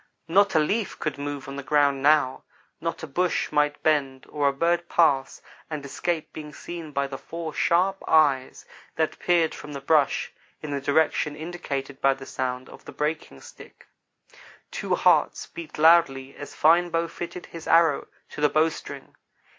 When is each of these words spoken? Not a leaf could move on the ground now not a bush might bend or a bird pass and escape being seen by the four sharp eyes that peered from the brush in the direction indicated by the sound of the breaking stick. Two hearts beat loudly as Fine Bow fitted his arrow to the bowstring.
Not 0.27 0.55
a 0.55 0.59
leaf 0.59 0.97
could 0.97 1.19
move 1.19 1.47
on 1.47 1.57
the 1.57 1.61
ground 1.61 2.01
now 2.01 2.43
not 2.79 3.03
a 3.03 3.05
bush 3.05 3.51
might 3.51 3.83
bend 3.83 4.25
or 4.29 4.47
a 4.47 4.51
bird 4.51 4.89
pass 4.89 5.43
and 5.69 5.85
escape 5.85 6.33
being 6.33 6.55
seen 6.55 6.91
by 6.91 7.05
the 7.05 7.19
four 7.19 7.53
sharp 7.53 8.03
eyes 8.07 8.65
that 8.95 9.19
peered 9.19 9.53
from 9.53 9.73
the 9.73 9.79
brush 9.79 10.33
in 10.63 10.71
the 10.71 10.81
direction 10.81 11.35
indicated 11.35 12.01
by 12.01 12.15
the 12.15 12.25
sound 12.25 12.67
of 12.67 12.85
the 12.85 12.91
breaking 12.91 13.41
stick. 13.41 13.89
Two 14.71 14.95
hearts 14.95 15.45
beat 15.45 15.77
loudly 15.77 16.35
as 16.35 16.55
Fine 16.55 16.89
Bow 16.89 17.07
fitted 17.07 17.45
his 17.45 17.67
arrow 17.67 18.07
to 18.31 18.41
the 18.41 18.49
bowstring. 18.49 19.15